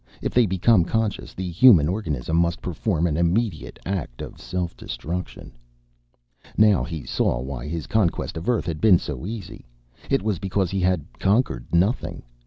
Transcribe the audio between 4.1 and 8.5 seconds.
of self destruction._ Now he saw why his conquest of